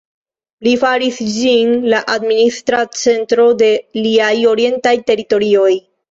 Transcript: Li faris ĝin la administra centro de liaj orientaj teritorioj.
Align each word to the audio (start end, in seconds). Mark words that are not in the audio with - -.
Li 0.67 0.71
faris 0.83 1.17
ĝin 1.33 1.73
la 1.91 1.99
administra 2.13 2.79
centro 3.01 3.45
de 3.59 3.67
liaj 4.05 4.31
orientaj 4.53 4.95
teritorioj. 5.11 5.69